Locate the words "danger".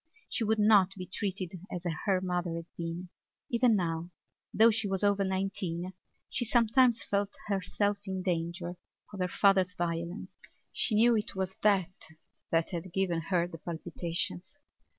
8.23-8.77